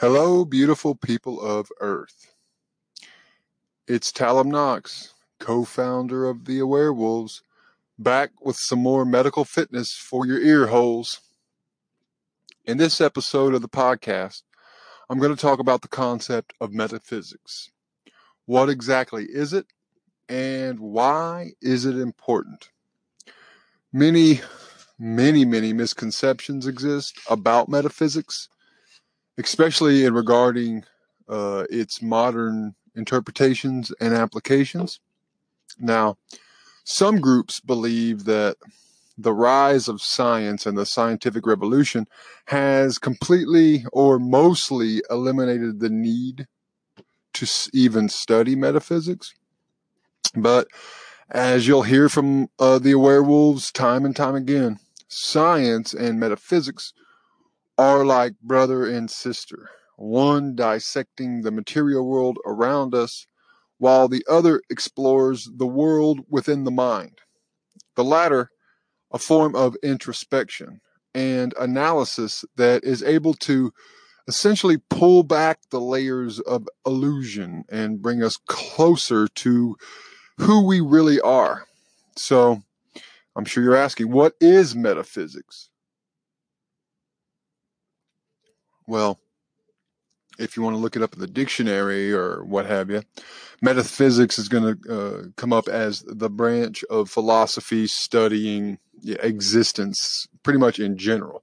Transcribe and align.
Hello, 0.00 0.44
beautiful 0.44 0.96
people 0.96 1.40
of 1.40 1.70
Earth. 1.80 2.34
It's 3.86 4.10
Talum 4.10 4.50
Knox, 4.50 5.14
co 5.38 5.64
founder 5.64 6.26
of 6.26 6.46
the 6.46 6.58
Awarewolves, 6.58 7.42
back 7.98 8.30
with 8.40 8.56
some 8.56 8.80
more 8.80 9.04
medical 9.04 9.44
fitness 9.44 9.94
for 9.94 10.26
your 10.26 10.40
ear 10.40 10.66
holes. 10.66 11.20
In 12.68 12.76
this 12.76 13.00
episode 13.00 13.54
of 13.54 13.62
the 13.62 13.68
podcast, 13.68 14.42
I'm 15.08 15.18
going 15.18 15.34
to 15.34 15.40
talk 15.40 15.58
about 15.58 15.80
the 15.80 15.88
concept 15.88 16.52
of 16.60 16.74
metaphysics. 16.74 17.70
What 18.44 18.68
exactly 18.68 19.24
is 19.24 19.54
it, 19.54 19.64
and 20.28 20.78
why 20.78 21.52
is 21.62 21.86
it 21.86 21.96
important? 21.96 22.68
Many, 23.90 24.42
many, 24.98 25.46
many 25.46 25.72
misconceptions 25.72 26.66
exist 26.66 27.18
about 27.30 27.70
metaphysics 27.70 28.50
especially 29.38 30.04
in 30.04 30.12
regarding 30.12 30.84
uh, 31.28 31.64
its 31.70 32.02
modern 32.02 32.74
interpretations 32.94 33.90
and 33.98 34.12
applications. 34.12 35.00
Now, 35.78 36.18
some 36.84 37.18
groups 37.18 37.60
believe 37.60 38.24
that 38.24 38.56
the 39.18 39.34
rise 39.34 39.88
of 39.88 40.00
science 40.00 40.64
and 40.64 40.78
the 40.78 40.86
scientific 40.86 41.44
revolution 41.44 42.06
has 42.46 42.98
completely 42.98 43.84
or 43.92 44.18
mostly 44.20 45.02
eliminated 45.10 45.80
the 45.80 45.90
need 45.90 46.46
to 47.34 47.46
even 47.74 48.08
study 48.08 48.54
metaphysics. 48.54 49.34
But 50.34 50.68
as 51.30 51.66
you'll 51.66 51.82
hear 51.82 52.08
from 52.08 52.48
uh, 52.58 52.78
the 52.78 52.94
werewolves 52.94 53.72
time 53.72 54.04
and 54.04 54.14
time 54.14 54.36
again, 54.36 54.78
science 55.08 55.92
and 55.92 56.20
metaphysics 56.20 56.92
are 57.76 58.04
like 58.04 58.34
brother 58.40 58.86
and 58.86 59.10
sister, 59.10 59.70
one 59.96 60.54
dissecting 60.54 61.42
the 61.42 61.50
material 61.50 62.06
world 62.06 62.38
around 62.46 62.94
us, 62.94 63.26
while 63.78 64.08
the 64.08 64.24
other 64.28 64.62
explores 64.70 65.48
the 65.56 65.66
world 65.66 66.20
within 66.28 66.64
the 66.64 66.70
mind. 66.70 67.18
The 67.94 68.04
latter, 68.04 68.50
a 69.10 69.18
form 69.18 69.54
of 69.54 69.76
introspection 69.82 70.80
and 71.14 71.54
analysis 71.58 72.44
that 72.56 72.84
is 72.84 73.02
able 73.02 73.34
to 73.34 73.72
essentially 74.26 74.76
pull 74.90 75.22
back 75.22 75.58
the 75.70 75.80
layers 75.80 76.38
of 76.40 76.68
illusion 76.86 77.64
and 77.70 78.02
bring 78.02 78.22
us 78.22 78.36
closer 78.46 79.26
to 79.28 79.76
who 80.36 80.66
we 80.66 80.80
really 80.80 81.20
are. 81.20 81.64
So, 82.16 82.62
I'm 83.34 83.44
sure 83.44 83.62
you're 83.62 83.76
asking, 83.76 84.10
what 84.10 84.34
is 84.40 84.74
metaphysics? 84.74 85.70
Well, 88.86 89.18
if 90.38 90.56
you 90.56 90.62
want 90.62 90.74
to 90.74 90.80
look 90.80 90.96
it 90.96 91.02
up 91.02 91.14
in 91.14 91.20
the 91.20 91.26
dictionary 91.26 92.12
or 92.12 92.44
what 92.44 92.66
have 92.66 92.90
you, 92.90 93.02
metaphysics 93.60 94.38
is 94.38 94.48
going 94.48 94.76
to 94.76 94.92
uh, 94.92 95.22
come 95.36 95.52
up 95.52 95.68
as 95.68 96.02
the 96.06 96.30
branch 96.30 96.84
of 96.84 97.10
philosophy 97.10 97.86
studying 97.86 98.78
existence, 99.04 100.26
pretty 100.42 100.58
much 100.58 100.78
in 100.78 100.96
general. 100.96 101.42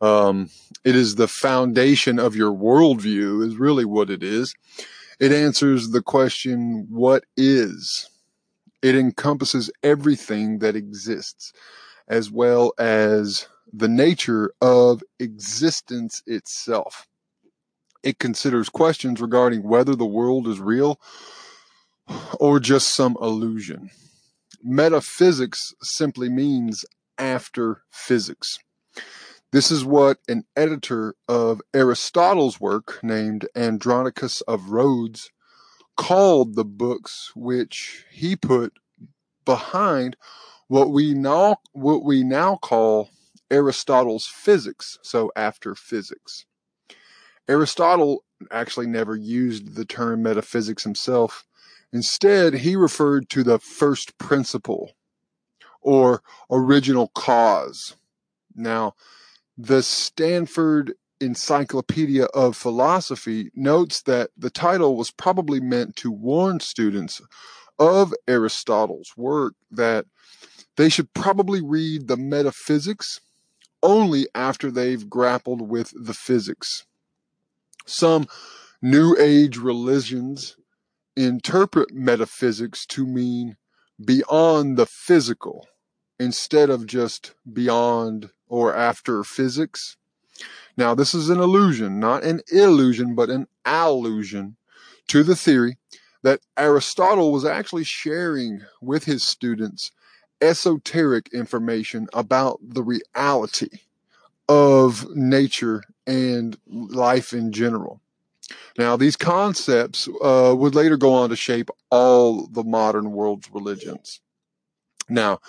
Um, 0.00 0.50
it 0.84 0.94
is 0.94 1.14
the 1.14 1.28
foundation 1.28 2.18
of 2.18 2.36
your 2.36 2.52
worldview, 2.52 3.46
is 3.46 3.56
really 3.56 3.84
what 3.84 4.10
it 4.10 4.22
is. 4.22 4.54
It 5.18 5.32
answers 5.32 5.90
the 5.90 6.02
question, 6.02 6.86
what 6.90 7.24
is? 7.36 8.10
It 8.82 8.94
encompasses 8.94 9.70
everything 9.82 10.58
that 10.58 10.76
exists, 10.76 11.52
as 12.08 12.30
well 12.30 12.72
as 12.78 13.48
the 13.72 13.88
nature 13.88 14.52
of 14.60 15.02
existence 15.18 16.22
itself. 16.26 17.08
It 18.06 18.20
considers 18.20 18.68
questions 18.68 19.20
regarding 19.20 19.64
whether 19.64 19.96
the 19.96 20.06
world 20.06 20.46
is 20.46 20.60
real 20.60 21.00
or 22.38 22.60
just 22.60 22.94
some 22.94 23.16
illusion. 23.20 23.90
Metaphysics 24.62 25.74
simply 25.82 26.28
means 26.28 26.84
after 27.18 27.82
physics. 27.90 28.60
This 29.50 29.72
is 29.72 29.84
what 29.84 30.18
an 30.28 30.44
editor 30.54 31.16
of 31.26 31.60
Aristotle's 31.74 32.60
work 32.60 33.00
named 33.02 33.48
Andronicus 33.56 34.40
of 34.42 34.70
Rhodes 34.70 35.32
called 35.96 36.54
the 36.54 36.64
books 36.64 37.32
which 37.34 38.04
he 38.12 38.36
put 38.36 38.74
behind 39.44 40.16
what 40.68 40.92
we 40.92 41.12
now 41.12 41.56
what 41.72 42.04
we 42.04 42.22
now 42.22 42.54
call 42.54 43.10
Aristotle's 43.50 44.26
physics, 44.26 44.96
so 45.02 45.32
after 45.34 45.74
physics. 45.74 46.46
Aristotle 47.48 48.24
actually 48.50 48.86
never 48.86 49.16
used 49.16 49.74
the 49.74 49.84
term 49.84 50.22
metaphysics 50.22 50.82
himself. 50.82 51.44
Instead, 51.92 52.54
he 52.54 52.76
referred 52.76 53.28
to 53.30 53.42
the 53.42 53.58
first 53.58 54.18
principle 54.18 54.92
or 55.80 56.22
original 56.50 57.08
cause. 57.14 57.96
Now, 58.54 58.94
the 59.56 59.82
Stanford 59.82 60.94
Encyclopedia 61.20 62.24
of 62.34 62.56
Philosophy 62.56 63.50
notes 63.54 64.02
that 64.02 64.30
the 64.36 64.50
title 64.50 64.96
was 64.96 65.10
probably 65.10 65.60
meant 65.60 65.96
to 65.96 66.10
warn 66.10 66.60
students 66.60 67.22
of 67.78 68.12
Aristotle's 68.28 69.12
work 69.16 69.54
that 69.70 70.06
they 70.76 70.88
should 70.88 71.14
probably 71.14 71.62
read 71.62 72.08
the 72.08 72.16
metaphysics 72.16 73.20
only 73.82 74.26
after 74.34 74.70
they've 74.70 75.08
grappled 75.08 75.62
with 75.62 75.92
the 75.94 76.14
physics. 76.14 76.84
Some 77.86 78.26
New 78.82 79.16
Age 79.16 79.56
religions 79.56 80.56
interpret 81.16 81.94
metaphysics 81.94 82.84
to 82.86 83.06
mean 83.06 83.56
beyond 84.04 84.76
the 84.76 84.86
physical 84.86 85.66
instead 86.18 86.68
of 86.68 86.86
just 86.86 87.34
beyond 87.50 88.30
or 88.48 88.74
after 88.74 89.22
physics. 89.24 89.96
Now, 90.76 90.94
this 90.94 91.14
is 91.14 91.30
an 91.30 91.40
illusion, 91.40 91.98
not 91.98 92.24
an 92.24 92.40
illusion, 92.52 93.14
but 93.14 93.30
an 93.30 93.46
allusion 93.64 94.56
to 95.08 95.22
the 95.22 95.36
theory 95.36 95.78
that 96.22 96.40
Aristotle 96.56 97.32
was 97.32 97.44
actually 97.44 97.84
sharing 97.84 98.62
with 98.82 99.04
his 99.04 99.22
students 99.22 99.92
esoteric 100.40 101.28
information 101.32 102.08
about 102.12 102.58
the 102.62 102.82
reality 102.82 103.68
of 104.48 105.06
nature 105.14 105.82
and 106.06 106.56
life 106.66 107.32
in 107.32 107.52
general. 107.52 108.00
Now, 108.78 108.96
these 108.96 109.16
concepts 109.16 110.08
uh, 110.22 110.54
would 110.56 110.74
later 110.74 110.96
go 110.96 111.12
on 111.12 111.30
to 111.30 111.36
shape 111.36 111.70
all 111.90 112.46
the 112.46 112.62
modern 112.62 113.10
world's 113.12 113.50
religions. 113.50 114.20
Now, 115.08 115.40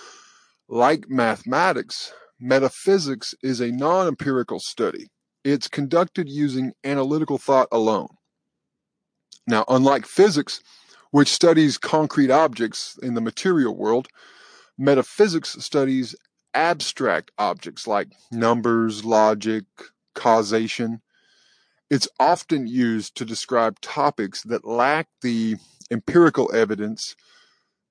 like 0.67 1.09
mathematics, 1.09 2.13
metaphysics 2.39 3.35
is 3.43 3.61
a 3.61 3.71
non 3.71 4.07
empirical 4.07 4.59
study. 4.59 5.07
It's 5.43 5.67
conducted 5.67 6.27
using 6.27 6.73
analytical 6.83 7.37
thought 7.37 7.67
alone. 7.71 8.09
Now, 9.45 9.63
unlike 9.67 10.05
physics, 10.05 10.61
which 11.11 11.29
studies 11.29 11.77
concrete 11.77 12.31
objects 12.31 12.97
in 13.01 13.13
the 13.13 13.21
material 13.21 13.75
world, 13.77 14.07
Metaphysics 14.77 15.57
studies 15.59 16.15
abstract 16.53 17.31
objects 17.39 17.87
like 17.87 18.09
numbers, 18.31 19.03
logic, 19.03 19.63
causation. 20.17 21.01
It's 21.89 22.09
often 22.19 22.67
used 22.67 23.15
to 23.15 23.25
describe 23.25 23.79
topics 23.79 24.43
that 24.43 24.65
lack 24.65 25.07
the 25.21 25.55
empirical 25.89 26.53
evidence 26.53 27.15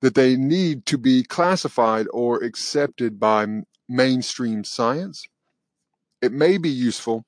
that 0.01 0.13
they 0.13 0.35
need 0.35 0.85
to 0.85 0.97
be 0.97 1.23
classified 1.23 2.05
or 2.13 2.43
accepted 2.43 3.19
by 3.19 3.47
mainstream 3.89 4.63
science. 4.63 5.25
It 6.21 6.31
may 6.31 6.59
be 6.59 6.69
useful 6.69 7.25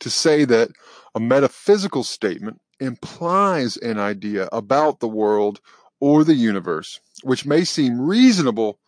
to 0.00 0.10
say 0.10 0.44
that 0.44 0.70
a 1.14 1.20
metaphysical 1.20 2.04
statement 2.04 2.60
implies 2.80 3.76
an 3.76 3.98
idea 3.98 4.48
about 4.52 5.00
the 5.00 5.08
world 5.08 5.60
or 6.00 6.24
the 6.24 6.34
universe, 6.34 7.00
which 7.22 7.46
may 7.46 7.64
seem 7.64 8.00
reasonable 8.00 8.78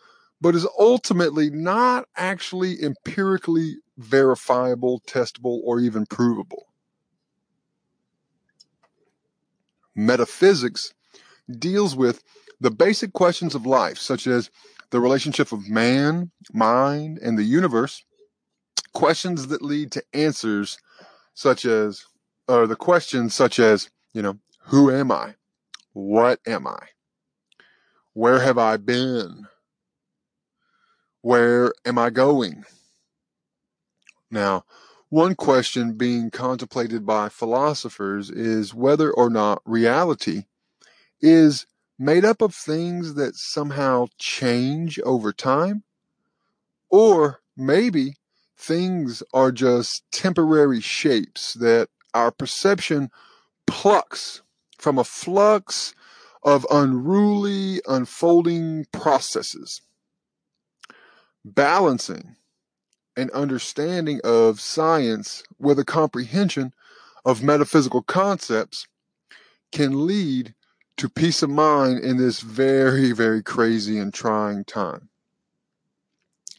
but 0.45 0.55
is 0.55 0.69
ultimately 0.79 1.49
not 1.49 2.07
actually 2.19 2.83
empirically 2.83 3.79
verifiable, 3.97 5.01
testable, 5.07 5.61
or 5.65 5.81
even 5.81 6.05
provable. 6.05 6.67
Metaphysics 9.95 10.93
deals 11.59 11.97
with 11.97 12.23
the 12.61 12.71
basic 12.71 13.15
questions 13.15 13.55
of 13.55 13.65
life, 13.65 13.97
such 13.97 14.27
as 14.27 14.51
the 14.91 15.01
relationship 15.01 15.51
of 15.51 15.67
man, 15.67 16.31
mind, 16.53 17.19
and 17.23 17.39
the 17.39 17.45
universe, 17.45 18.05
questions 18.93 19.47
that 19.47 19.63
lead 19.63 19.91
to 19.93 20.05
answers 20.13 20.77
such 21.33 21.65
as, 21.65 22.05
or 22.49 22.67
the 22.67 22.77
questions 22.77 23.35
such 23.35 23.59
as, 23.59 23.89
you 24.13 24.21
know, 24.21 24.39
who 24.65 24.91
am 24.91 25.11
I? 25.11 25.37
What 25.95 26.39
am 26.47 26.67
I? 26.67 26.89
Where 28.13 28.41
have 28.41 28.59
I 28.59 28.77
been? 28.77 29.47
Where 31.25 31.73
am 31.87 31.97
I 31.97 32.11
going? 32.11 32.65
Now, 34.31 34.67
one 35.09 35.35
question 35.35 35.95
being 35.95 36.31
contemplated 36.31 37.07
by 37.07 37.31
philosophers 37.31 38.29
is 38.29 38.75
whether 38.75 39.11
or 39.11 39.31
not 39.31 39.63
reality 39.65 40.43
is 41.23 41.65
made 41.99 42.27
up 42.27 42.43
of 42.43 42.55
things 42.55 43.15
that 43.15 43.37
somehow 43.37 44.09
change 44.19 45.01
over 45.01 45.33
time, 45.33 45.85
or 46.91 47.41
maybe 47.57 48.17
things 48.59 49.23
are 49.33 49.51
just 49.51 50.03
temporary 50.13 50.83
shapes 50.83 51.55
that 51.55 51.89
our 52.13 52.33
perception 52.33 53.09
plucks 53.67 54.43
from 54.77 54.99
a 54.99 55.05
flux 55.05 55.95
of 56.43 56.67
unruly, 56.71 57.81
unfolding 57.89 58.85
processes. 58.93 59.81
Balancing 61.45 62.37
an 63.17 63.31
understanding 63.35 64.21
of 64.25 64.61
science 64.61 65.43
with 65.59 65.79
a 65.79 65.85
comprehension 65.85 66.73
of 67.25 67.43
metaphysical 67.43 68.03
concepts 68.03 68.87
can 69.71 70.07
lead 70.07 70.55
to 70.97 71.09
peace 71.09 71.43
of 71.43 71.51
mind 71.51 72.01
in 72.01 72.17
this 72.17 72.41
very, 72.41 73.13
very 73.13 73.43
crazy 73.43 73.99
and 73.99 74.15
trying 74.15 74.65
time. 74.65 75.11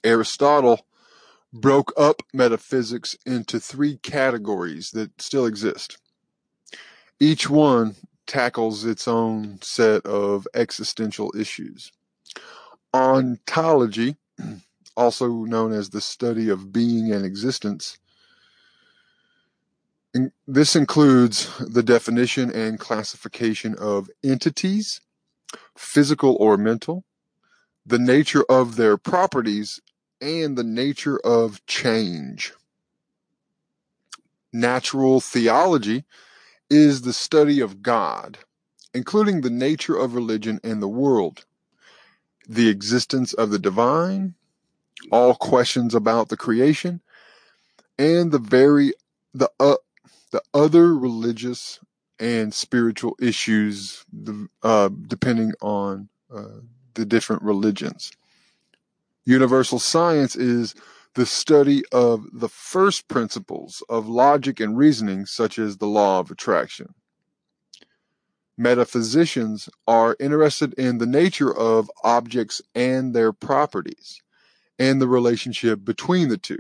Aristotle 0.04 0.86
broke 1.52 1.92
up 1.98 2.22
metaphysics 2.34 3.18
into 3.26 3.60
three 3.60 3.98
categories 3.98 4.92
that 4.92 5.20
still 5.20 5.46
exist. 5.46 5.98
Each 7.20 7.50
one 7.50 7.96
tackles 8.28 8.86
its 8.86 9.08
own 9.08 9.60
set 9.62 10.06
of 10.06 10.48
existential 10.54 11.34
issues. 11.36 11.92
Ontology, 12.94 14.18
also 14.96 15.28
known 15.28 15.72
as 15.72 15.90
the 15.90 16.02
study 16.02 16.50
of 16.50 16.72
being 16.72 17.12
and 17.12 17.26
existence, 17.26 17.98
this 20.48 20.76
includes 20.76 21.50
the 21.60 21.84
definition 21.84 22.50
and 22.52 22.80
classification 22.80 23.76
of 23.76 24.10
entities, 24.24 25.02
physical 25.78 26.38
or 26.40 26.58
mental, 26.58 27.04
the 27.86 28.00
nature 28.00 28.44
of 28.50 28.78
their 28.78 28.98
properties, 28.98 29.82
and 30.22 30.58
the 30.58 30.64
nature 30.64 31.20
of 31.20 31.66
change. 31.66 32.54
Natural 34.54 35.20
theology 35.20 36.06
is 36.70 37.02
the 37.02 37.14
study 37.14 37.60
of 37.60 37.84
God, 37.84 38.38
including 38.94 39.42
the 39.42 39.50
nature 39.50 39.98
of 39.98 40.16
religion 40.16 40.62
and 40.64 40.82
the 40.82 40.88
world, 40.88 41.46
the 42.48 42.70
existence 42.70 43.34
of 43.34 43.52
the 43.52 43.60
divine, 43.60 44.36
all 45.12 45.36
questions 45.36 45.94
about 45.94 46.30
the 46.30 46.38
creation, 46.38 47.02
and 47.98 48.32
the 48.32 48.40
very 48.40 48.94
the 49.34 49.50
uh, 49.60 49.76
the 50.32 50.42
other 50.54 50.96
religious 50.96 51.80
and 52.20 52.54
spiritual 52.54 53.16
issues, 53.22 54.06
uh, 54.64 54.90
depending 55.08 55.52
on 55.62 56.10
uh, 56.34 56.60
the 56.94 57.06
different 57.06 57.42
religions. 57.44 58.12
Universal 59.26 59.80
science 59.80 60.36
is 60.36 60.76
the 61.16 61.26
study 61.26 61.84
of 61.92 62.26
the 62.32 62.50
first 62.50 63.08
principles 63.08 63.84
of 63.90 64.08
logic 64.08 64.60
and 64.60 64.78
reasoning, 64.78 65.26
such 65.26 65.58
as 65.58 65.78
the 65.78 65.88
law 65.88 66.20
of 66.20 66.30
attraction. 66.30 66.94
Metaphysicians 68.58 69.68
are 69.88 70.16
interested 70.20 70.74
in 70.76 70.98
the 70.98 71.06
nature 71.06 71.54
of 71.54 71.92
objects 72.04 72.62
and 72.74 73.14
their 73.14 73.34
properties, 73.34 74.22
and 74.78 75.02
the 75.02 75.08
relationship 75.08 75.84
between 75.84 76.30
the 76.30 76.38
two. 76.38 76.60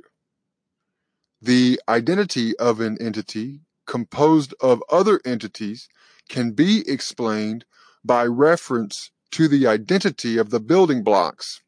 The 1.41 1.79
identity 1.87 2.57
of 2.57 2.79
an 2.79 2.97
entity 2.99 3.61
composed 3.85 4.53
of 4.61 4.83
other 4.91 5.19
entities 5.25 5.87
can 6.29 6.51
be 6.51 6.83
explained 6.89 7.65
by 8.03 8.25
reference 8.25 9.11
to 9.31 9.47
the 9.47 9.67
identity 9.67 10.37
of 10.37 10.49
the 10.49 10.59
building 10.59 11.03
blocks 11.03 11.61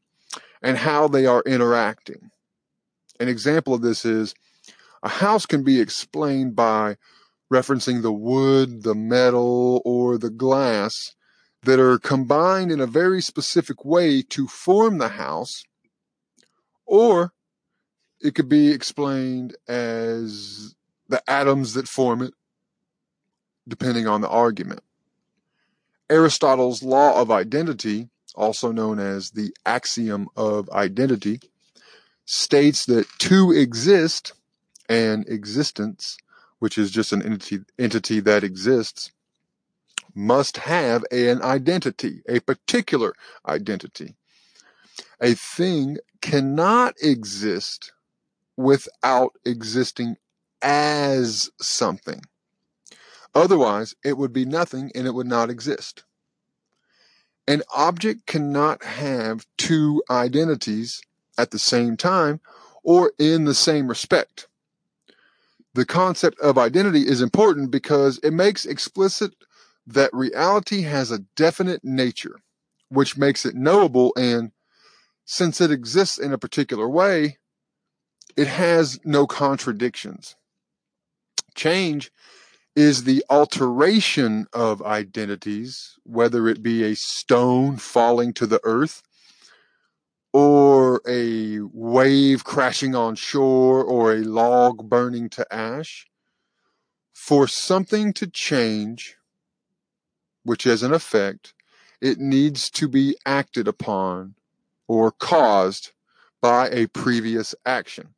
and 0.61 0.77
how 0.77 1.07
they 1.07 1.25
are 1.25 1.44
interacting. 1.45 2.31
An 3.19 3.27
example 3.27 3.73
of 3.73 3.81
this 3.81 4.05
is 4.05 4.33
a 5.03 5.09
house 5.09 5.45
can 5.45 5.63
be 5.63 5.79
explained 5.79 6.55
by 6.55 6.97
referencing 7.51 8.01
the 8.01 8.11
wood, 8.11 8.83
the 8.83 8.95
metal, 8.95 9.81
or 9.85 10.17
the 10.17 10.29
glass 10.29 11.15
that 11.63 11.79
are 11.79 11.97
combined 11.97 12.71
in 12.71 12.79
a 12.79 12.88
very 12.88 13.21
specific 13.21 13.83
way 13.83 14.21
to 14.21 14.47
form 14.47 14.97
the 14.97 15.09
house, 15.09 15.63
or 16.88 17.34
it 18.19 18.34
could 18.34 18.50
be 18.50 18.72
explained 18.72 19.56
as 19.68 20.75
the 21.07 21.22
atoms 21.30 21.74
that 21.74 21.88
form 21.88 22.24
it, 22.24 22.34
depending 23.68 24.07
on 24.07 24.22
the 24.22 24.30
argument. 24.30 24.81
Aristotle's 26.10 26.81
law 26.81 27.22
of 27.22 27.30
identity, 27.30 28.10
also 28.34 28.72
known 28.72 28.98
as 28.98 29.31
the 29.31 29.54
axiom 29.66 30.28
of 30.36 30.69
identity, 30.72 31.39
states 32.25 32.86
that 32.86 33.07
to 33.19 33.51
exist 33.51 34.33
and 34.90 35.28
existence, 35.28 36.18
which 36.60 36.78
is 36.78 36.92
just 36.92 37.12
an 37.12 37.22
entity, 37.22 37.60
entity 37.78 38.19
that 38.22 38.44
exists, 38.44 39.12
must 40.16 40.57
have 40.57 41.04
an 41.12 41.42
identity, 41.42 42.22
a 42.28 42.40
particular 42.40 43.13
identity. 43.48 44.16
A 45.22 45.33
thing 45.33 45.98
cannot 46.22 46.96
exist 47.02 47.92
without 48.56 49.34
existing 49.46 50.18
as 50.62 51.50
something. 51.62 52.22
Otherwise, 53.36 53.94
it 54.04 54.18
would 54.18 54.34
be 54.34 54.46
nothing 54.46 54.92
and 54.96 55.06
it 55.06 55.14
would 55.14 55.28
not 55.28 55.50
exist. 55.50 56.04
An 57.48 57.62
object 57.74 58.25
cannot 58.25 58.84
have 58.84 59.46
two 59.58 60.04
identities 60.10 61.02
at 61.38 61.52
the 61.52 61.60
same 61.60 61.96
time 61.96 62.42
or 62.84 63.12
in 63.19 63.46
the 63.46 63.54
same 63.54 63.88
respect. 63.88 64.48
The 65.74 65.86
concept 65.86 66.40
of 66.40 66.58
identity 66.58 67.08
is 67.08 67.22
important 67.22 67.69
because 67.69 68.19
it 68.24 68.33
makes 68.33 68.66
explicit 68.66 69.33
that 69.86 70.09
reality 70.14 70.81
has 70.81 71.12
a 71.12 71.19
definite 71.36 71.83
nature, 71.83 72.40
which 72.90 73.18
makes 73.18 73.45
it 73.45 73.56
knowable 73.56 74.14
and 74.18 74.52
since 75.28 75.60
it 75.60 75.69
exists 75.69 76.18
in 76.18 76.31
a 76.31 76.38
particular 76.38 76.88
way, 76.88 77.38
it 78.38 78.48
has 78.48 78.98
no 79.04 79.28
contradictions. 79.28 80.38
Change 81.54 82.12
is 82.78 83.04
the 83.04 83.24
alteration 83.30 84.48
of 84.54 84.81
identities, 84.81 85.98
whether 86.04 86.48
it 86.48 86.64
be 86.64 86.84
a 86.84 86.96
stone 86.96 87.76
falling 87.76 88.31
to 88.31 88.48
the 88.48 88.62
earth, 88.64 89.04
or 90.31 91.02
a 91.06 91.60
wave 91.74 92.46
crashing 92.46 92.96
on 92.96 93.16
shore, 93.16 93.84
or 93.84 94.14
a 94.14 94.19
log 94.19 94.90
burning 94.90 95.28
to 95.28 95.54
ash. 95.54 96.07
For 97.14 97.50
something 97.50 98.14
to 98.14 98.28
change, 98.28 99.18
which 100.44 100.64
has 100.64 100.84
an 100.84 100.94
effect, 100.94 101.54
it 102.00 102.18
needs 102.18 102.69
to 102.69 102.88
be 102.88 103.18
acted 103.26 103.68
upon 103.68 104.36
or 104.87 105.11
caused 105.11 105.91
by 106.41 106.69
a 106.69 106.87
previous 106.87 107.53
action. 107.65 108.09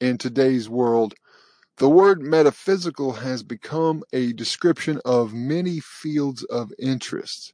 In 0.00 0.18
today's 0.18 0.68
world, 0.68 1.14
the 1.78 1.88
word 1.88 2.22
metaphysical 2.22 3.12
has 3.12 3.42
become 3.42 4.02
a 4.12 4.32
description 4.32 5.00
of 5.04 5.34
many 5.34 5.80
fields 5.80 6.42
of 6.44 6.72
interest. 6.78 7.52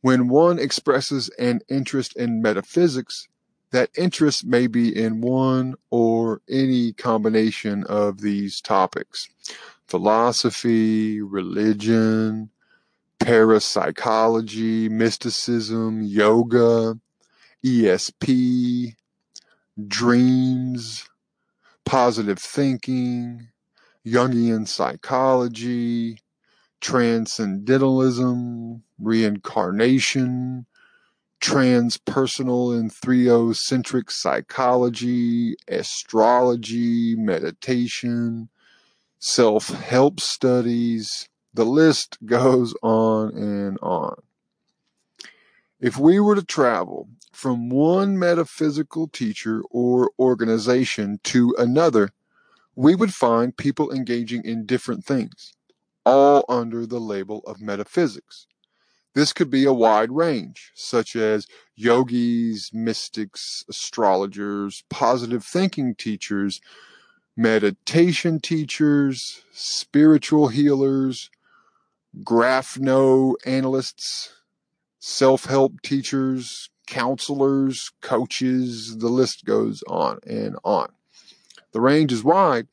When 0.00 0.28
one 0.28 0.58
expresses 0.58 1.30
an 1.38 1.60
interest 1.68 2.14
in 2.16 2.40
metaphysics, 2.40 3.26
that 3.72 3.90
interest 3.96 4.44
may 4.46 4.68
be 4.68 4.96
in 4.96 5.20
one 5.20 5.74
or 5.90 6.40
any 6.48 6.92
combination 6.92 7.84
of 7.84 8.20
these 8.20 8.60
topics 8.60 9.28
philosophy, 9.88 11.20
religion, 11.20 12.50
parapsychology, 13.20 14.88
mysticism, 14.88 16.02
yoga, 16.02 16.98
ESP, 17.64 18.94
dreams, 19.86 21.08
positive 21.84 22.38
thinking, 22.38 23.48
Jungian 24.06 24.68
psychology, 24.68 26.20
transcendentalism, 26.80 28.82
reincarnation, 28.98 30.66
transpersonal 31.40 32.78
and 32.78 32.90
theocentric 32.90 34.10
psychology, 34.10 35.56
astrology, 35.68 37.14
meditation, 37.16 38.48
self 39.18 39.68
help 39.68 40.20
studies. 40.20 41.28
The 41.54 41.64
list 41.64 42.18
goes 42.24 42.74
on 42.82 43.36
and 43.36 43.78
on. 43.80 44.16
If 45.78 45.98
we 45.98 46.20
were 46.20 46.34
to 46.34 46.44
travel 46.44 47.08
from 47.32 47.68
one 47.68 48.18
metaphysical 48.18 49.08
teacher 49.08 49.62
or 49.70 50.10
organization 50.18 51.20
to 51.24 51.54
another, 51.58 52.12
we 52.74 52.94
would 52.94 53.12
find 53.12 53.56
people 53.56 53.92
engaging 53.92 54.42
in 54.44 54.64
different 54.64 55.04
things, 55.04 55.52
all 56.06 56.46
under 56.48 56.86
the 56.86 56.98
label 56.98 57.40
of 57.46 57.60
metaphysics. 57.60 58.46
This 59.14 59.34
could 59.34 59.50
be 59.50 59.64
a 59.64 59.72
wide 59.72 60.12
range, 60.12 60.72
such 60.74 61.14
as 61.14 61.46
yogis, 61.74 62.70
mystics, 62.72 63.64
astrologers, 63.68 64.82
positive 64.88 65.44
thinking 65.44 65.94
teachers, 65.94 66.60
meditation 67.36 68.40
teachers, 68.40 69.42
spiritual 69.52 70.48
healers, 70.48 71.30
graphno 72.22 73.34
analysts, 73.44 74.35
self 75.06 75.44
help 75.44 75.80
teachers, 75.82 76.68
counselors, 76.88 77.92
coaches, 78.00 78.98
the 78.98 79.08
list 79.08 79.44
goes 79.44 79.84
on 79.86 80.18
and 80.26 80.56
on. 80.64 80.90
The 81.70 81.80
range 81.80 82.12
is 82.12 82.24
wide, 82.24 82.66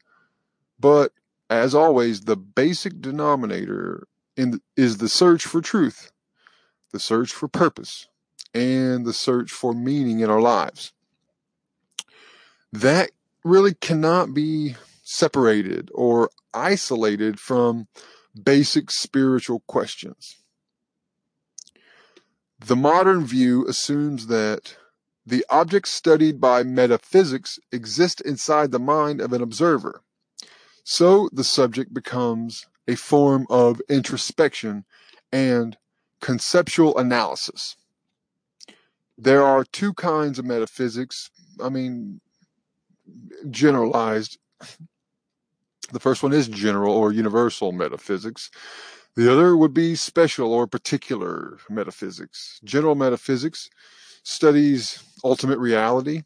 but 0.79 1.11
as 1.51 1.75
always, 1.75 2.21
the 2.21 2.35
basic 2.35 2.99
denominator 2.99 4.07
the, 4.35 4.59
is 4.75 4.97
the 4.97 5.09
search 5.09 5.45
for 5.45 5.61
truth 5.61 6.11
the 6.91 6.99
search 6.99 7.33
for 7.33 7.47
purpose, 7.47 8.07
and 8.53 9.03
the 9.03 9.13
search 9.13 9.51
for 9.51 9.73
meaning 9.73 10.19
in 10.19 10.29
our 10.29 10.41
lives. 10.41 10.91
That 12.71 13.09
really 13.43 13.73
cannot 13.73 14.33
be 14.33 14.75
separated 15.03 15.89
or 15.93 16.29
isolated 16.53 17.39
from 17.39 17.87
basic 18.43 18.91
spiritual 18.91 19.63
questions. 19.65 20.42
The 22.65 22.77
modern 22.77 23.25
view 23.25 23.67
assumes 23.67 24.27
that 24.27 24.77
the 25.25 25.45
objects 25.49 25.91
studied 25.91 26.39
by 26.39 26.63
metaphysics 26.63 27.59
exist 27.73 28.21
inside 28.21 28.71
the 28.71 28.79
mind 28.79 29.19
of 29.19 29.33
an 29.33 29.41
observer. 29.41 30.01
So 30.85 31.29
the 31.33 31.43
subject 31.43 31.93
becomes 31.93 32.65
a 32.87 32.95
form 32.95 33.47
of 33.49 33.81
introspection 33.89 34.85
and 35.29 35.75
conceptual 36.21 36.97
analysis. 36.97 37.75
There 39.17 39.43
are 39.43 39.65
two 39.65 39.93
kinds 39.93 40.39
of 40.39 40.45
metaphysics. 40.45 41.31
I 41.61 41.67
mean, 41.67 42.21
generalized. 43.49 44.37
The 45.91 45.99
first 45.99 46.23
one 46.23 46.31
is 46.31 46.47
general 46.47 46.95
or 46.95 47.11
universal 47.11 47.73
metaphysics. 47.73 48.49
The 49.15 49.31
other 49.31 49.55
would 49.55 49.73
be 49.73 49.95
special 49.95 50.51
or 50.51 50.65
particular 50.65 51.59
metaphysics. 51.69 52.59
General 52.63 52.95
metaphysics 52.95 53.69
studies 54.23 55.03
ultimate 55.23 55.59
reality, 55.59 56.23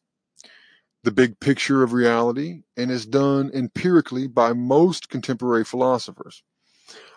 the 1.03 1.11
big 1.11 1.39
picture 1.39 1.83
of 1.83 1.93
reality, 1.93 2.63
and 2.77 2.89
is 2.89 3.05
done 3.05 3.51
empirically 3.53 4.27
by 4.27 4.53
most 4.53 5.09
contemporary 5.09 5.65
philosophers. 5.65 6.43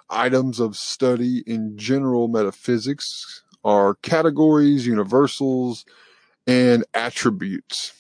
Items 0.09 0.59
of 0.59 0.77
study 0.77 1.45
in 1.47 1.79
general 1.79 2.27
metaphysics 2.27 3.43
are 3.65 3.95
categories, 4.03 4.87
universals, 4.87 5.85
and 6.47 6.85
attributes. 6.95 7.93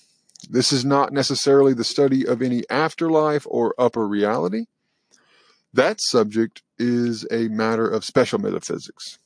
This 0.48 0.72
is 0.72 0.84
not 0.84 1.12
necessarily 1.12 1.74
the 1.74 1.84
study 1.84 2.26
of 2.26 2.42
any 2.42 2.68
afterlife 2.68 3.46
or 3.48 3.74
upper 3.78 4.08
reality. 4.08 4.66
That 5.72 6.00
subject 6.00 6.62
is 6.78 7.26
a 7.30 7.48
matter 7.48 7.88
of 7.88 8.04
special 8.04 8.38
metaphysics. 8.38 9.18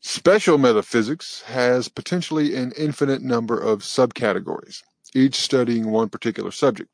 Special 0.00 0.58
metaphysics 0.58 1.42
has 1.42 1.88
potentially 1.88 2.56
an 2.56 2.72
infinite 2.76 3.22
number 3.22 3.58
of 3.60 3.80
subcategories, 3.80 4.82
each 5.14 5.34
studying 5.34 5.90
one 5.90 6.08
particular 6.08 6.50
subject. 6.50 6.90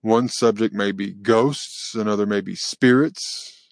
One 0.00 0.28
subject 0.28 0.74
may 0.74 0.92
be 0.92 1.12
ghosts, 1.12 1.94
another 1.94 2.26
may 2.26 2.40
be 2.40 2.54
spirits. 2.54 3.68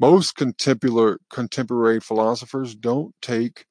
Most 0.00 0.34
contemporary, 0.34 2.00
philosophers 2.00 2.74
don't 2.74 3.14
take 3.22 3.66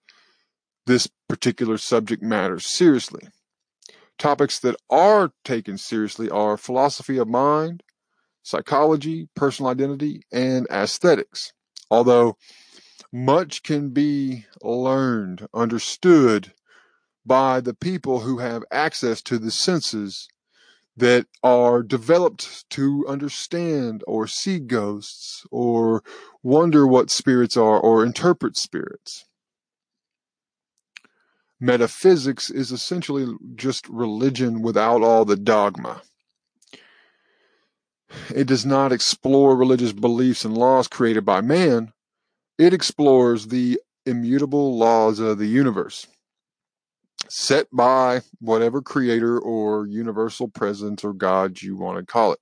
this 0.85 1.09
particular 1.27 1.77
subject 1.77 2.23
matter 2.23 2.59
seriously. 2.59 3.27
Topics 4.17 4.59
that 4.59 4.75
are 4.89 5.31
taken 5.43 5.77
seriously 5.77 6.29
are 6.29 6.57
philosophy 6.57 7.17
of 7.17 7.27
mind, 7.27 7.83
psychology, 8.43 9.27
personal 9.35 9.71
identity, 9.71 10.23
and 10.31 10.67
aesthetics. 10.71 11.53
Although 11.89 12.37
much 13.11 13.63
can 13.63 13.89
be 13.89 14.45
learned, 14.61 15.47
understood 15.53 16.53
by 17.25 17.59
the 17.61 17.73
people 17.73 18.21
who 18.21 18.39
have 18.39 18.63
access 18.71 19.21
to 19.21 19.37
the 19.37 19.51
senses 19.51 20.27
that 20.97 21.25
are 21.43 21.83
developed 21.83 22.69
to 22.69 23.05
understand 23.07 24.03
or 24.07 24.27
see 24.27 24.59
ghosts 24.59 25.45
or 25.51 26.03
wonder 26.43 26.85
what 26.85 27.09
spirits 27.09 27.55
are 27.55 27.79
or 27.79 28.03
interpret 28.03 28.57
spirits. 28.57 29.25
Metaphysics 31.59 32.49
is 32.49 32.71
essentially 32.71 33.27
just 33.55 33.87
religion 33.87 34.61
without 34.61 35.03
all 35.03 35.25
the 35.25 35.35
dogma. 35.35 36.01
It 38.33 38.47
does 38.47 38.65
not 38.65 38.91
explore 38.91 39.55
religious 39.55 39.93
beliefs 39.93 40.45
and 40.45 40.57
laws 40.57 40.87
created 40.87 41.25
by 41.25 41.41
man. 41.41 41.93
It 42.57 42.73
explores 42.73 43.47
the 43.47 43.79
immutable 44.05 44.77
laws 44.77 45.19
of 45.19 45.37
the 45.37 45.47
universe 45.47 46.07
set 47.29 47.67
by 47.71 48.21
whatever 48.39 48.81
creator 48.81 49.39
or 49.39 49.85
universal 49.87 50.47
presence 50.47 51.03
or 51.03 51.13
God 51.13 51.61
you 51.61 51.77
want 51.77 51.99
to 51.99 52.05
call 52.05 52.33
it. 52.33 52.39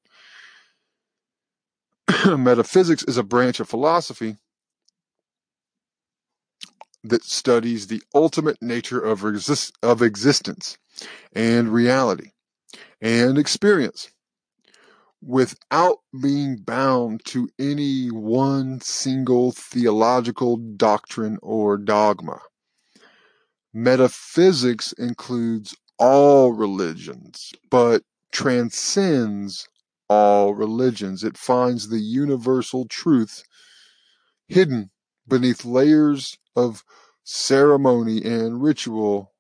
Metaphysics 2.40 3.04
is 3.04 3.18
a 3.18 3.24
branch 3.24 3.60
of 3.60 3.70
philosophy 3.70 4.38
that 7.04 7.24
studies 7.24 7.88
the 7.88 8.02
ultimate 8.14 8.58
nature 8.62 9.00
of, 9.00 9.24
resist- 9.24 9.78
of 9.84 10.02
existence 10.02 10.78
and 11.34 11.70
reality 11.70 12.32
and 13.02 13.38
experience 13.38 14.10
without 15.22 15.98
being 16.22 16.58
bound 16.58 17.24
to 17.26 17.50
any 17.60 18.08
one 18.08 18.80
single 18.82 19.52
theological 19.52 20.58
doctrine 20.58 21.38
or 21.42 21.78
dogma. 21.78 22.40
Metaphysics 23.74 24.94
includes 24.94 25.76
all 25.98 26.54
religions, 26.54 27.52
but 27.70 28.04
transcends 28.32 29.68
all 30.08 30.54
religions. 30.56 31.24
It 31.24 31.38
finds 31.38 31.90
the 31.90 32.00
universal 32.00 32.88
truth 32.88 33.44
hidden 34.48 34.90
beneath 35.28 35.66
layers 35.66 36.38
of 36.56 36.84
ceremony 37.24 38.24
and 38.24 38.64
ritual, 38.64 39.34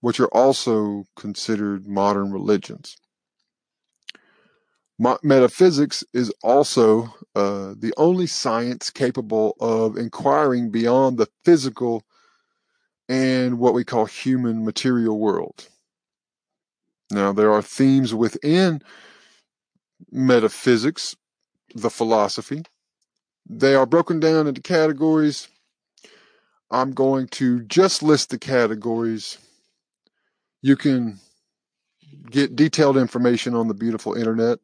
which 0.00 0.18
are 0.18 0.34
also 0.34 1.04
considered 1.14 1.86
modern 1.86 2.32
religions. 2.32 2.96
Metaphysics 5.22 6.04
is 6.12 6.30
also 6.42 7.14
uh, 7.34 7.74
the 7.78 7.94
only 7.96 8.26
science 8.26 8.90
capable 8.90 9.56
of 9.58 9.96
inquiring 9.96 10.70
beyond 10.70 11.16
the 11.16 11.28
physical 11.42 12.04
and 13.08 13.58
what 13.58 13.72
we 13.72 13.82
call 13.82 14.04
human 14.04 14.64
material 14.64 15.18
world. 15.18 15.68
Now, 17.10 17.32
there 17.32 17.50
are 17.50 17.62
themes 17.62 18.14
within 18.14 18.82
metaphysics, 20.12 21.16
the 21.74 21.90
philosophy. 21.90 22.62
They 23.48 23.74
are 23.74 23.86
broken 23.86 24.20
down 24.20 24.46
into 24.46 24.60
categories. 24.60 25.48
I'm 26.70 26.92
going 26.92 27.26
to 27.28 27.62
just 27.62 28.02
list 28.02 28.30
the 28.30 28.38
categories. 28.38 29.38
You 30.62 30.76
can 30.76 31.18
get 32.30 32.54
detailed 32.54 32.96
information 32.96 33.54
on 33.54 33.66
the 33.66 33.74
beautiful 33.74 34.14
internet, 34.14 34.58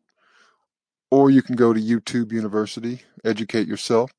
or 1.10 1.30
you 1.30 1.42
can 1.42 1.56
go 1.56 1.72
to 1.72 1.80
YouTube 1.80 2.32
University, 2.32 3.02
educate 3.24 3.68
yourself. 3.68 4.10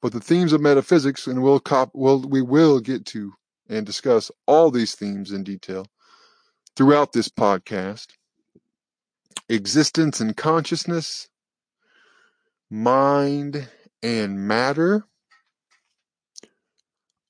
But 0.00 0.12
the 0.12 0.20
themes 0.20 0.52
of 0.52 0.60
metaphysics, 0.60 1.26
and 1.26 1.42
we'll, 1.42 1.60
cop, 1.60 1.90
we'll 1.94 2.22
we 2.22 2.42
will 2.42 2.80
get 2.80 3.06
to 3.06 3.32
and 3.68 3.86
discuss 3.86 4.30
all 4.46 4.70
these 4.70 4.94
themes 4.94 5.30
in 5.30 5.44
detail 5.44 5.86
throughout 6.76 7.12
this 7.12 7.28
podcast 7.28 8.08
existence 9.48 10.20
and 10.20 10.36
consciousness, 10.36 11.28
mind 12.70 13.68
and 14.02 14.46
matter, 14.46 15.04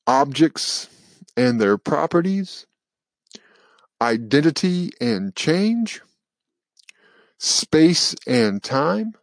objects 0.06 0.88
and 1.36 1.60
their 1.60 1.78
properties, 1.78 2.66
identity 4.00 4.90
and 5.00 5.34
change, 5.34 6.00
space 7.42 8.14
and 8.24 8.62
time, 8.62 9.14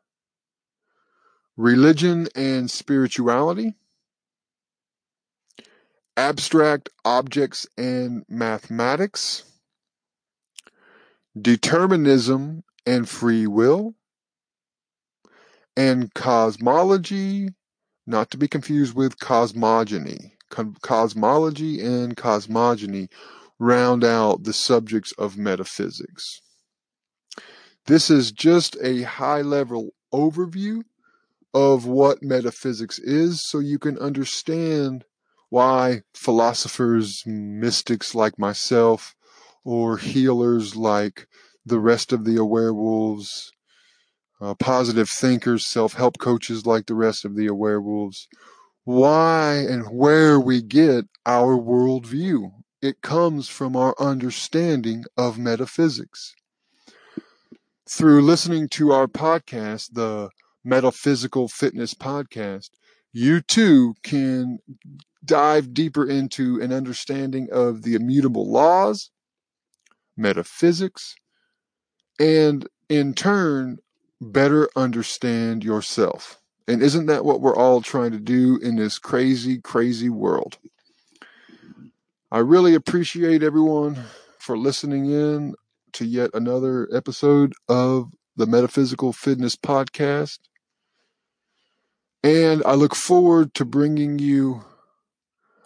religion 1.56 2.28
and 2.36 2.70
spirituality, 2.70 3.76
abstract 6.18 6.90
objects 7.06 7.66
and 7.78 8.26
mathematics, 8.28 9.44
determinism 11.42 12.62
and 12.86 13.08
free 13.08 13.48
will, 13.48 13.96
and 15.78 16.14
cosmology, 16.14 17.48
not 18.06 18.30
to 18.32 18.38
be 18.38 18.50
confused 18.50 18.94
with 18.94 19.18
cosmogony. 19.18 20.34
cosmology 20.82 21.80
and 21.80 22.18
cosmogony 22.18 23.08
round 23.60 24.04
out 24.04 24.44
the 24.44 24.52
subjects 24.52 25.14
of 25.14 25.38
metaphysics. 25.38 26.42
This 27.90 28.12
is 28.12 28.32
just 28.32 28.78
a 28.84 29.02
high 29.02 29.42
level 29.42 29.96
overview 30.14 30.84
of 31.56 31.88
what 31.88 32.22
metaphysics 32.22 33.00
is 33.00 33.42
so 33.44 33.58
you 33.58 33.80
can 33.80 33.98
understand 33.98 35.06
why 35.50 36.04
philosophers, 36.14 37.24
mystics 37.26 38.14
like 38.14 38.38
myself, 38.38 39.16
or 39.66 39.98
healers 39.98 40.76
like 40.76 41.28
the 41.66 41.80
rest 41.80 42.14
of 42.14 42.26
the 42.26 42.36
Awarewolves, 42.36 43.48
uh, 44.40 44.54
positive 44.54 45.10
thinkers, 45.10 45.66
self 45.66 45.94
help 45.94 46.20
coaches 46.20 46.68
like 46.68 46.86
the 46.86 46.94
rest 46.94 47.26
of 47.26 47.36
the 47.36 47.48
Awarewolves, 47.48 48.28
why 48.84 49.66
and 49.68 49.88
where 49.88 50.40
we 50.40 50.62
get 50.62 51.06
our 51.26 51.58
worldview. 51.58 52.52
It 52.84 53.02
comes 53.02 53.48
from 53.50 53.76
our 53.76 53.96
understanding 54.00 55.06
of 55.18 55.40
metaphysics. 55.40 56.36
Through 57.90 58.22
listening 58.22 58.70
to 58.70 58.92
our 58.92 59.08
podcast, 59.08 59.94
the 59.94 60.30
Metaphysical 60.64 61.48
Fitness 61.48 61.96
Podcast, 61.96 62.70
you 63.12 63.42
too 63.42 63.96
can 64.04 64.60
dive 65.26 65.74
deeper 65.74 66.08
into 66.08 66.62
an 66.62 66.72
understanding 66.72 67.48
of 67.52 67.82
the 67.82 67.96
immutable 67.96 68.48
laws, 68.48 69.10
metaphysics, 70.16 71.16
and 72.20 72.68
in 72.90 73.16
turn, 73.16 73.80
better 74.22 74.70
understand 74.76 75.64
yourself. 75.64 76.40
And 76.68 76.84
isn't 76.84 77.08
that 77.08 77.26
what 77.26 77.42
we're 77.42 77.56
all 77.56 77.82
trying 77.82 78.12
to 78.12 78.20
do 78.20 78.60
in 78.62 78.76
this 78.76 79.00
crazy, 79.00 79.60
crazy 79.60 80.10
world? 80.10 80.60
I 82.32 82.38
really 82.38 82.76
appreciate 82.76 83.42
everyone 83.42 83.98
for 84.38 84.56
listening 84.56 85.10
in 85.10 85.56
to 85.94 86.06
yet 86.06 86.32
another 86.34 86.88
episode 86.94 87.54
of 87.68 88.12
the 88.36 88.46
Metaphysical 88.46 89.14
Fitness 89.14 89.56
Podcast. 89.56 90.40
And 92.24 92.64
I 92.66 92.74
look 92.74 92.96
forward 92.96 93.54
to 93.56 93.66
bringing 93.66 94.20
you 94.20 94.64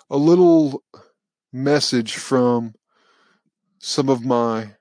a 0.10 0.18
little 0.18 0.84
message 1.52 2.16
from 2.16 2.74
some 3.80 4.10
of 4.10 4.24
my 4.24 4.76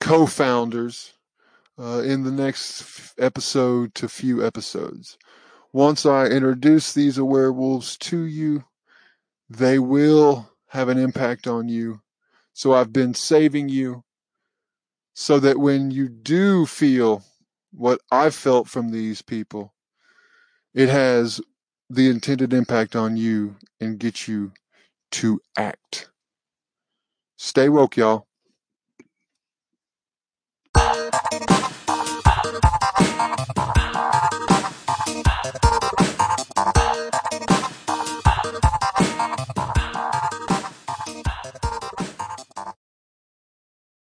co 0.00 0.26
founders 0.26 1.14
uh, 1.78 2.02
in 2.04 2.22
the 2.22 2.30
next 2.30 3.12
episode 3.18 3.94
to 3.94 4.08
few 4.08 4.44
episodes. 4.44 5.18
Once 5.72 6.06
I 6.06 6.26
introduce 6.26 6.92
these 6.92 7.20
werewolves 7.20 7.98
to 7.98 8.22
you, 8.24 8.64
they 9.48 9.78
will 9.78 10.50
have 10.68 10.88
an 10.88 10.98
impact 10.98 11.46
on 11.46 11.68
you. 11.68 12.00
So 12.56 12.72
I've 12.72 12.90
been 12.90 13.12
saving 13.12 13.68
you 13.68 14.02
so 15.12 15.38
that 15.40 15.58
when 15.58 15.90
you 15.90 16.08
do 16.08 16.64
feel 16.64 17.22
what 17.70 18.00
I've 18.10 18.34
felt 18.34 18.66
from 18.66 18.88
these 18.88 19.20
people, 19.20 19.74
it 20.72 20.88
has 20.88 21.38
the 21.90 22.08
intended 22.08 22.54
impact 22.54 22.96
on 22.96 23.18
you 23.18 23.56
and 23.78 23.98
get 23.98 24.26
you 24.26 24.52
to 25.12 25.38
act. 25.58 26.08
Stay 27.36 27.68
woke, 27.68 27.98
y'all. 27.98 28.26